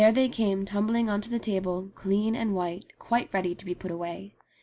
there 0.01 0.11
they 0.11 0.27
came 0.27 0.65
tumbling 0.65 1.11
on 1.11 1.21
to 1.21 1.29
the 1.29 1.37
table, 1.37 1.91
clean 1.93 2.35
and 2.35 2.55
white, 2.55 2.91
quite 2.97 3.31
ready 3.31 3.53
to 3.53 3.65
be 3.67 3.75
put 3.75 3.91
away. 3.91 4.33